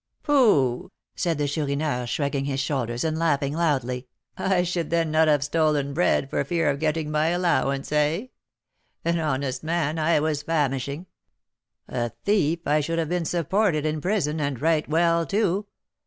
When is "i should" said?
4.35-4.89, 12.65-12.97